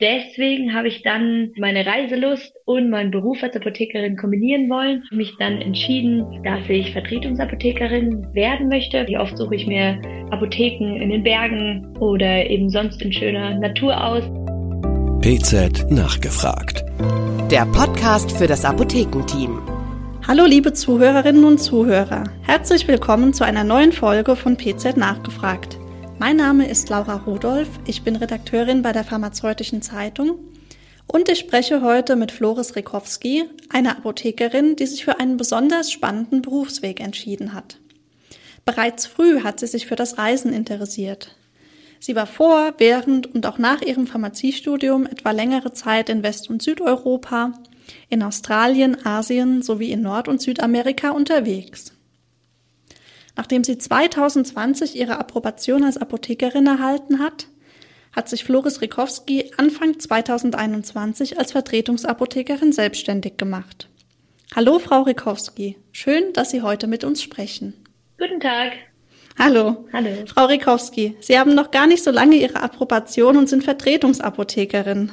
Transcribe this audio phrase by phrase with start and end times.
[0.00, 5.04] deswegen habe ich dann meine Reiselust und meinen Beruf als Apothekerin kombinieren wollen.
[5.10, 9.06] Mich dann entschieden, dass ich Vertretungsapothekerin werden möchte.
[9.06, 10.00] Wie oft suche ich mir
[10.30, 14.24] Apotheken in den Bergen oder eben sonst in schöner Natur aus.
[15.20, 16.84] PZ nachgefragt.
[17.50, 19.60] Der Podcast für das Apothekenteam.
[20.26, 22.24] Hallo liebe Zuhörerinnen und Zuhörer.
[22.42, 25.77] Herzlich willkommen zu einer neuen Folge von PZ nachgefragt.
[26.20, 30.40] Mein Name ist Laura Rudolph, ich bin Redakteurin bei der Pharmazeutischen Zeitung
[31.06, 36.42] und ich spreche heute mit Floris Rikowski, einer Apothekerin, die sich für einen besonders spannenden
[36.42, 37.78] Berufsweg entschieden hat.
[38.64, 41.36] Bereits früh hat sie sich für das Reisen interessiert.
[42.00, 46.62] Sie war vor, während und auch nach ihrem Pharmaziestudium etwa längere Zeit in West- und
[46.62, 47.52] Südeuropa,
[48.08, 51.92] in Australien, Asien sowie in Nord- und Südamerika unterwegs.
[53.38, 57.46] Nachdem sie 2020 ihre Approbation als Apothekerin erhalten hat,
[58.10, 63.88] hat sich Floris Rikowski Anfang 2021 als Vertretungsapothekerin selbstständig gemacht.
[64.56, 65.76] Hallo, Frau Rikowski.
[65.92, 67.74] Schön, dass Sie heute mit uns sprechen.
[68.18, 68.72] Guten Tag.
[69.38, 69.86] Hallo.
[69.92, 70.10] Hallo.
[70.26, 75.12] Frau Rikowski, Sie haben noch gar nicht so lange Ihre Approbation und sind Vertretungsapothekerin.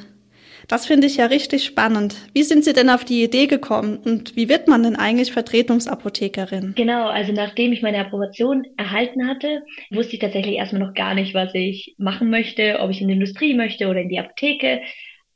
[0.68, 2.16] Das finde ich ja richtig spannend.
[2.34, 6.74] Wie sind Sie denn auf die Idee gekommen und wie wird man denn eigentlich Vertretungsapothekerin?
[6.76, 11.34] Genau, also nachdem ich meine Approbation erhalten hatte, wusste ich tatsächlich erstmal noch gar nicht,
[11.34, 14.80] was ich machen möchte, ob ich in die Industrie möchte oder in die Apotheke.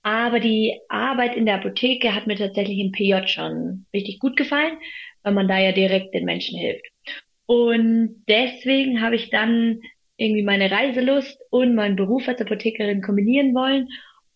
[0.02, 4.78] Aber die Arbeit in der Apotheke hat mir tatsächlich im PJ schon richtig gut gefallen,
[5.22, 6.86] weil man da ja direkt den Menschen hilft.
[7.46, 9.80] Und deswegen habe ich dann
[10.16, 13.88] irgendwie meine Reiselust und meinen Beruf als Apothekerin kombinieren wollen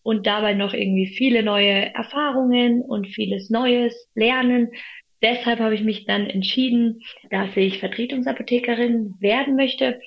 [0.05, 4.69] und dabei noch irgendwie viele neue Erfahrungen und vieles Neues lernen.
[5.23, 9.99] Deshalb habe ich mich dann entschieden, dass ich Vertretungsapothekerin werden möchte.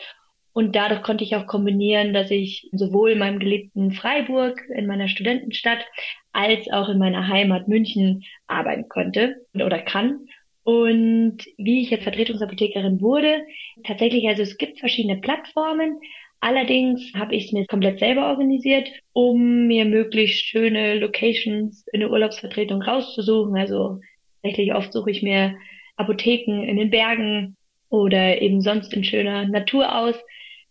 [0.52, 5.08] Und dadurch konnte ich auch kombinieren, dass ich sowohl in meinem geliebten Freiburg, in meiner
[5.08, 5.84] Studentenstadt,
[6.32, 10.28] als auch in meiner Heimat München arbeiten konnte oder kann.
[10.62, 13.42] Und wie ich jetzt Vertretungsapothekerin wurde,
[13.84, 15.98] tatsächlich, also es gibt verschiedene Plattformen,
[16.40, 22.10] Allerdings habe ich es mir komplett selber organisiert, um mir möglichst schöne Locations in der
[22.10, 23.56] Urlaubsvertretung rauszusuchen.
[23.56, 23.98] Also
[24.42, 25.56] tatsächlich oft suche ich mir
[25.96, 27.56] Apotheken in den Bergen
[27.88, 30.14] oder eben sonst in schöner Natur aus,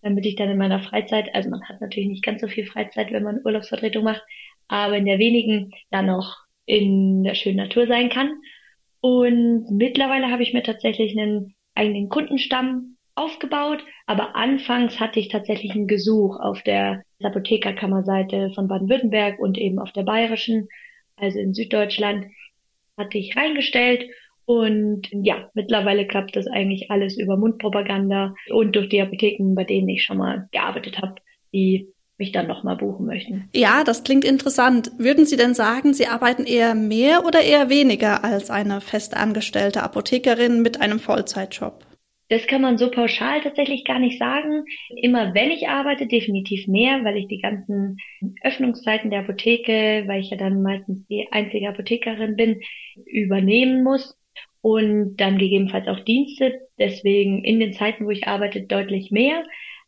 [0.02, 3.12] damit ich dann in meiner Freizeit, also man hat natürlich nicht ganz so viel Freizeit,
[3.12, 4.24] wenn man Urlaubsvertretung macht,
[4.68, 8.32] aber in der wenigen dann noch in der schönen Natur sein kann.
[9.02, 15.74] Und mittlerweile habe ich mir tatsächlich einen eigenen Kundenstamm aufgebaut, aber anfangs hatte ich tatsächlich
[15.76, 20.68] ein Gesuch auf der Apothekerkammerseite von Baden-Württemberg und eben auf der bayerischen,
[21.16, 22.28] also in Süddeutschland,
[22.98, 24.06] hatte ich reingestellt
[24.46, 29.90] und ja, mittlerweile klappt das eigentlich alles über Mundpropaganda und durch die Apotheken, bei denen
[29.90, 31.16] ich schon mal gearbeitet habe,
[31.54, 33.50] die mich dann nochmal buchen möchten.
[33.54, 34.92] Ja, das klingt interessant.
[34.98, 40.62] Würden Sie denn sagen, Sie arbeiten eher mehr oder eher weniger als eine festangestellte Apothekerin
[40.62, 41.87] mit einem Vollzeitjob?
[42.30, 44.66] Das kann man so pauschal tatsächlich gar nicht sagen.
[44.96, 47.98] Immer wenn ich arbeite, definitiv mehr, weil ich die ganzen
[48.42, 52.62] Öffnungszeiten der Apotheke, weil ich ja dann meistens die einzige Apothekerin bin,
[53.06, 54.18] übernehmen muss
[54.62, 56.60] und dann gegebenenfalls auch Dienste.
[56.78, 59.44] Deswegen in den Zeiten, wo ich arbeite, deutlich mehr.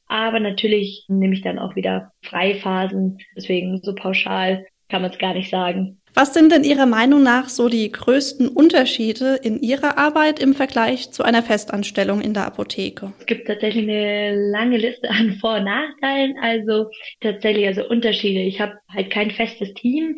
[0.07, 3.19] Aber natürlich nehme ich dann auch wieder Freiphasen.
[3.35, 5.98] Deswegen so pauschal kann man es gar nicht sagen.
[6.14, 11.12] Was sind denn Ihrer Meinung nach so die größten Unterschiede in Ihrer Arbeit im Vergleich
[11.12, 13.14] zu einer Festanstellung in der Apotheke?
[13.20, 16.36] Es gibt tatsächlich eine lange Liste an Vor- und Nachteilen.
[16.42, 16.90] Also
[17.22, 18.42] tatsächlich also Unterschiede.
[18.42, 20.18] Ich habe halt kein festes Team,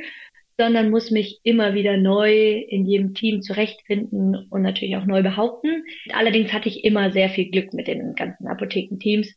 [0.57, 5.84] sondern muss mich immer wieder neu in jedem Team zurechtfinden und natürlich auch neu behaupten.
[6.13, 9.28] Allerdings hatte ich immer sehr viel Glück mit den ganzen Apothekenteams.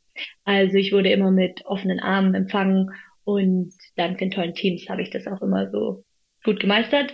[0.44, 2.90] Also ich wurde immer mit offenen Armen empfangen
[3.24, 6.04] und dank den tollen Teams habe ich das auch immer so
[6.44, 7.12] gut gemeistert.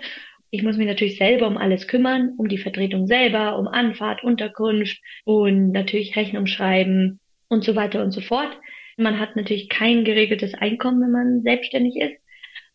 [0.51, 5.01] Ich muss mich natürlich selber um alles kümmern, um die Vertretung selber, um Anfahrt, Unterkunft
[5.25, 8.59] und natürlich Rechnung schreiben und so weiter und so fort.
[8.97, 12.17] Man hat natürlich kein geregeltes Einkommen, wenn man selbstständig ist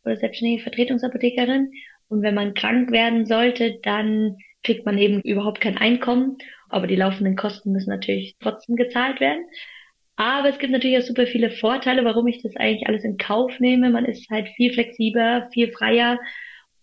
[0.05, 1.71] oder selbstständige Vertretungsapothekerin.
[2.07, 6.37] Und wenn man krank werden sollte, dann kriegt man eben überhaupt kein Einkommen.
[6.69, 9.45] Aber die laufenden Kosten müssen natürlich trotzdem gezahlt werden.
[10.15, 13.59] Aber es gibt natürlich auch super viele Vorteile, warum ich das eigentlich alles in Kauf
[13.59, 13.89] nehme.
[13.89, 16.19] Man ist halt viel flexibler, viel freier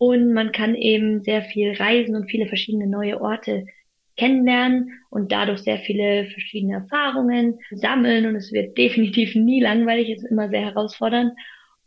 [0.05, 3.65] und man kann eben sehr viel reisen und viele verschiedene neue Orte
[4.17, 8.25] kennenlernen und dadurch sehr viele verschiedene Erfahrungen sammeln.
[8.25, 11.31] Und es wird definitiv nie langweilig, es ist immer sehr herausfordernd.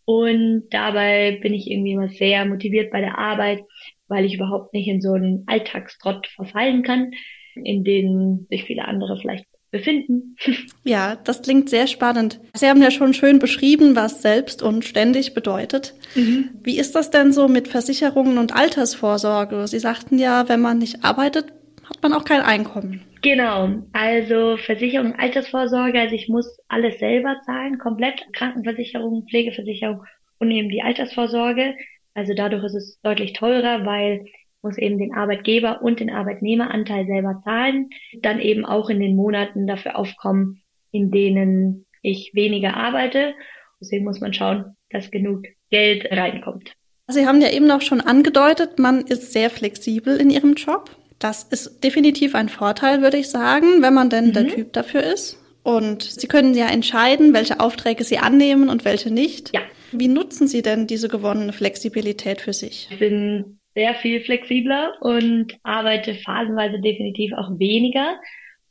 [0.06, 3.60] Und dabei bin ich irgendwie immer sehr motiviert bei der Arbeit,
[4.08, 7.10] weil ich überhaupt nicht in so einen Alltagstrott verfallen kann,
[7.54, 10.36] in den sich viele andere vielleicht befinden.
[10.84, 12.40] Ja, das klingt sehr spannend.
[12.54, 15.94] Sie haben ja schon schön beschrieben, was selbst und ständig bedeutet.
[16.14, 16.50] Mhm.
[16.62, 19.66] Wie ist das denn so mit Versicherungen und Altersvorsorge?
[19.66, 21.52] Sie sagten ja, wenn man nicht arbeitet,
[21.88, 23.02] hat man auch kein Einkommen.
[23.22, 30.04] Genau, also Versicherung, Altersvorsorge, also ich muss alles selber zahlen, komplett Krankenversicherung, Pflegeversicherung
[30.38, 31.74] und eben die Altersvorsorge.
[32.14, 34.26] Also dadurch ist es deutlich teurer, weil
[34.66, 37.90] muss eben den Arbeitgeber und den Arbeitnehmeranteil selber zahlen,
[38.20, 43.34] dann eben auch in den Monaten dafür aufkommen, in denen ich weniger arbeite.
[43.80, 46.72] Deswegen muss man schauen, dass genug Geld reinkommt.
[47.08, 50.90] Sie haben ja eben auch schon angedeutet, man ist sehr flexibel in Ihrem Job.
[51.20, 54.32] Das ist definitiv ein Vorteil, würde ich sagen, wenn man denn mhm.
[54.32, 55.38] der Typ dafür ist.
[55.62, 59.54] Und Sie können ja entscheiden, welche Aufträge Sie annehmen und welche nicht.
[59.54, 59.60] Ja.
[59.92, 62.88] Wie nutzen Sie denn diese gewonnene Flexibilität für sich?
[62.90, 68.18] Ich bin sehr viel flexibler und arbeite phasenweise definitiv auch weniger.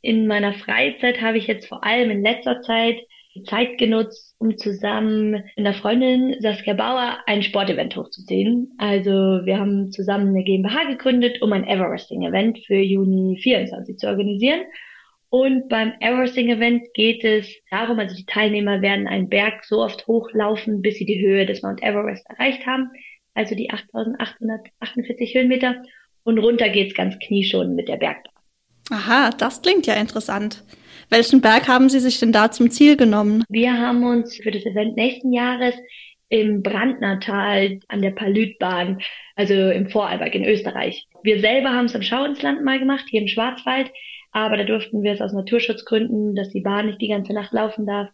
[0.02, 2.98] In meiner Freizeit habe ich jetzt vor allem in letzter Zeit
[3.36, 8.72] die Zeit genutzt, um zusammen mit einer Freundin Saskia Bauer ein Sportevent hochzuziehen.
[8.78, 9.10] Also
[9.44, 14.62] wir haben zusammen eine GmbH gegründet, um ein Everesting-Event für Juni 24 zu organisieren.
[15.28, 20.82] Und beim Everesting-Event geht es darum, also die Teilnehmer werden einen Berg so oft hochlaufen,
[20.82, 22.90] bis sie die Höhe des Mount Everest erreicht haben
[23.36, 25.82] also die 8848 Höhenmeter.
[26.24, 28.32] Und runter geht's ganz knieschon mit der Bergbahn.
[28.90, 30.64] Aha, das klingt ja interessant.
[31.08, 33.44] Welchen Berg haben Sie sich denn da zum Ziel genommen?
[33.48, 35.74] Wir haben uns für das Event nächsten Jahres
[36.28, 39.00] im Brandnertal an der Palütbahn,
[39.36, 41.06] also im Vorarlberg in Österreich.
[41.22, 43.92] Wir selber haben es im Schauinsland mal gemacht, hier im Schwarzwald,
[44.32, 47.86] aber da durften wir es aus Naturschutzgründen, dass die Bahn nicht die ganze Nacht laufen
[47.86, 48.08] darf,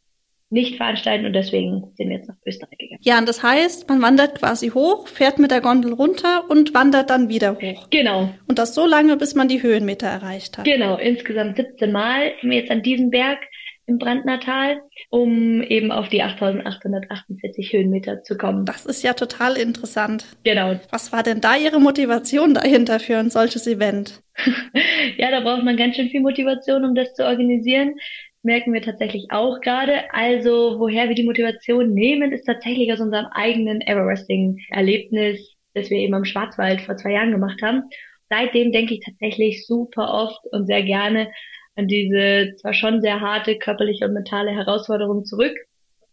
[0.52, 3.00] nicht veranstalten und deswegen sind wir jetzt nach Österreich gegangen.
[3.02, 7.10] Ja, und das heißt, man wandert quasi hoch, fährt mit der Gondel runter und wandert
[7.10, 7.88] dann wieder hoch.
[7.90, 8.32] Genau.
[8.46, 10.64] Und das so lange, bis man die Höhenmeter erreicht hat.
[10.64, 13.38] Genau, insgesamt 17 Mal sind wir jetzt an diesem Berg
[13.86, 18.64] im Brandnertal, um eben auf die 8848 Höhenmeter zu kommen.
[18.64, 20.24] Das ist ja total interessant.
[20.44, 20.78] Genau.
[20.90, 24.22] Was war denn da Ihre Motivation dahinter für ein solches Event?
[25.16, 27.94] ja, da braucht man ganz schön viel Motivation, um das zu organisieren
[28.42, 30.12] merken wir tatsächlich auch gerade.
[30.12, 36.14] Also, woher wir die Motivation nehmen, ist tatsächlich aus unserem eigenen Everesting-Erlebnis, das wir eben
[36.14, 37.84] am Schwarzwald vor zwei Jahren gemacht haben.
[38.28, 41.30] Seitdem denke ich tatsächlich super oft und sehr gerne
[41.76, 45.56] an diese zwar schon sehr harte körperliche und mentale Herausforderung zurück.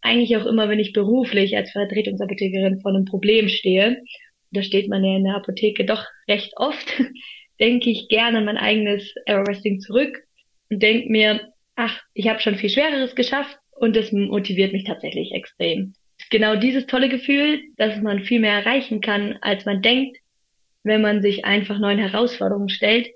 [0.02, 4.02] Eigentlich auch immer, wenn ich beruflich als Vertretungsapothekerin vor einem Problem stehe,
[4.52, 6.92] da steht man ja in der Apotheke doch recht oft,
[7.60, 10.22] denke ich gerne an mein eigenes Everesting zurück
[10.70, 15.32] und denke mir, ach, ich habe schon viel Schwereres geschafft und das motiviert mich tatsächlich
[15.32, 15.94] extrem.
[16.30, 20.18] Genau dieses tolle Gefühl, dass man viel mehr erreichen kann, als man denkt,
[20.82, 23.08] wenn man sich einfach neuen Herausforderungen stellt,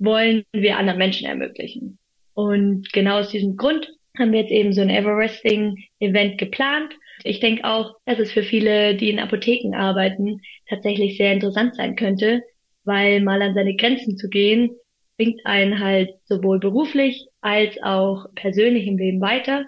[0.00, 1.98] wollen wir anderen Menschen ermöglichen.
[2.34, 3.88] Und genau aus diesem Grund
[4.18, 6.94] haben wir jetzt eben so ein Everesting-Event geplant.
[7.22, 11.94] Ich denke auch, dass es für viele, die in Apotheken arbeiten, tatsächlich sehr interessant sein
[11.94, 12.42] könnte,
[12.82, 14.70] weil mal an seine Grenzen zu gehen,
[15.16, 19.66] bringt einen halt sowohl beruflich als auch persönlich im Leben weiter.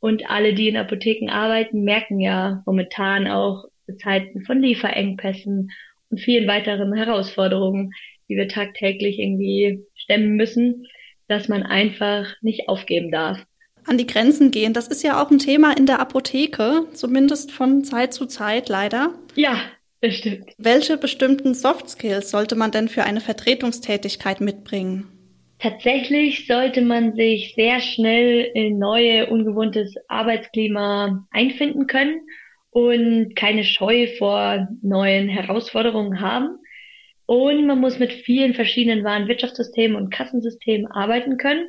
[0.00, 3.64] Und alle, die in Apotheken arbeiten, merken ja momentan auch
[4.02, 5.70] Zeiten von Lieferengpässen
[6.10, 7.92] und vielen weiteren Herausforderungen,
[8.28, 10.86] die wir tagtäglich irgendwie stemmen müssen,
[11.28, 13.44] dass man einfach nicht aufgeben darf.
[13.86, 17.84] An die Grenzen gehen, das ist ja auch ein Thema in der Apotheke, zumindest von
[17.84, 19.14] Zeit zu Zeit leider.
[19.36, 19.60] Ja,
[20.10, 20.52] stimmt.
[20.58, 25.06] Welche bestimmten Soft Skills sollte man denn für eine Vertretungstätigkeit mitbringen?
[25.58, 32.20] Tatsächlich sollte man sich sehr schnell in neue, ungewohntes Arbeitsklima einfinden können
[32.70, 36.58] und keine Scheu vor neuen Herausforderungen haben.
[37.24, 41.68] Und man muss mit vielen verschiedenen Warenwirtschaftssystemen und Kassensystemen arbeiten können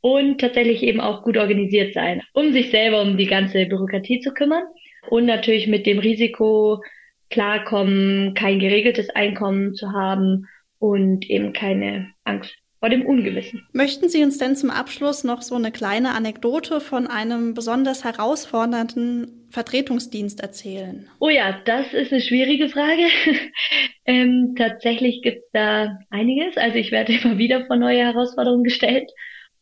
[0.00, 4.32] und tatsächlich eben auch gut organisiert sein, um sich selber um die ganze Bürokratie zu
[4.34, 4.64] kümmern
[5.08, 6.82] und natürlich mit dem Risiko
[7.30, 10.46] klarkommen, kein geregeltes Einkommen zu haben
[10.78, 13.66] und eben keine Angst vor dem Ungewissen.
[13.72, 19.48] Möchten Sie uns denn zum Abschluss noch so eine kleine Anekdote von einem besonders herausfordernden
[19.50, 21.06] Vertretungsdienst erzählen?
[21.18, 23.02] Oh ja, das ist eine schwierige Frage.
[24.06, 26.56] ähm, tatsächlich gibt es da einiges.
[26.56, 29.10] Also ich werde immer wieder vor neue Herausforderungen gestellt.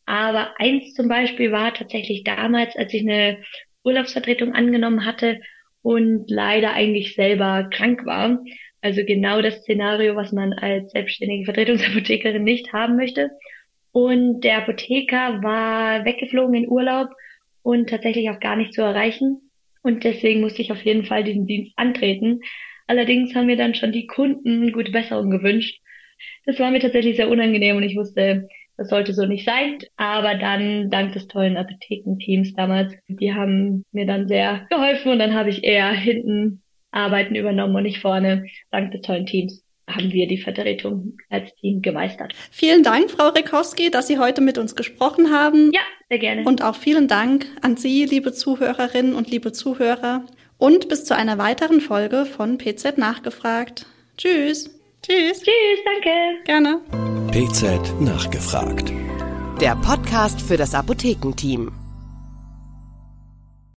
[0.05, 3.43] Aber eins zum Beispiel war tatsächlich damals, als ich eine
[3.83, 5.41] Urlaubsvertretung angenommen hatte
[5.81, 8.39] und leider eigentlich selber krank war
[8.81, 13.31] also genau das Szenario, was man als selbstständige Vertretungsapothekerin nicht haben möchte.
[13.91, 17.09] Und der Apotheker war weggeflogen in Urlaub
[17.61, 19.51] und tatsächlich auch gar nicht zu erreichen.
[19.81, 22.41] Und deswegen musste ich auf jeden Fall diesen Dienst antreten.
[22.87, 25.81] Allerdings haben mir dann schon die Kunden gute Besserung gewünscht.
[26.45, 28.47] Das war mir tatsächlich sehr unangenehm und ich wusste
[28.79, 29.77] das sollte so nicht sein.
[29.97, 35.33] Aber dann, dank des tollen Apothekenteams damals, die haben mir dann sehr geholfen und dann
[35.33, 40.27] habe ich eher hinten Arbeiten übernommen und nicht vorne, dank des tollen Teams haben wir
[40.27, 42.33] die Vertretung als Team gemeistert.
[42.51, 45.71] Vielen Dank, Frau Rekowski, dass Sie heute mit uns gesprochen haben.
[45.73, 46.43] Ja, sehr gerne.
[46.43, 50.25] Und auch vielen Dank an Sie, liebe Zuhörerinnen und liebe Zuhörer.
[50.57, 53.87] Und bis zu einer weiteren Folge von PZ Nachgefragt.
[54.17, 54.78] Tschüss.
[55.01, 55.41] Tschüss.
[55.41, 56.43] Tschüss, danke.
[56.45, 56.81] Gerne.
[57.31, 58.91] PZ Nachgefragt.
[59.61, 61.71] Der Podcast für das Apothekenteam.